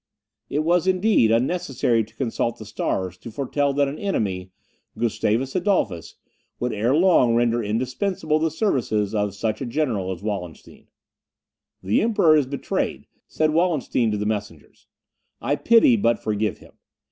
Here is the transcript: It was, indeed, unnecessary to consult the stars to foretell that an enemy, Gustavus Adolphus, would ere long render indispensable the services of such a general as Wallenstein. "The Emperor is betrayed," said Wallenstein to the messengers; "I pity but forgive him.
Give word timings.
It 0.49 0.63
was, 0.63 0.87
indeed, 0.87 1.29
unnecessary 1.29 2.03
to 2.03 2.15
consult 2.15 2.57
the 2.57 2.65
stars 2.65 3.19
to 3.19 3.29
foretell 3.29 3.71
that 3.73 3.87
an 3.87 3.99
enemy, 3.99 4.49
Gustavus 4.97 5.55
Adolphus, 5.55 6.15
would 6.59 6.73
ere 6.73 6.95
long 6.95 7.35
render 7.35 7.61
indispensable 7.61 8.39
the 8.39 8.49
services 8.49 9.13
of 9.13 9.35
such 9.35 9.61
a 9.61 9.65
general 9.67 10.11
as 10.11 10.23
Wallenstein. 10.23 10.87
"The 11.83 12.01
Emperor 12.01 12.35
is 12.35 12.47
betrayed," 12.47 13.05
said 13.27 13.51
Wallenstein 13.51 14.09
to 14.09 14.17
the 14.17 14.25
messengers; 14.25 14.87
"I 15.39 15.55
pity 15.55 15.95
but 15.97 16.17
forgive 16.17 16.57
him. 16.57 16.73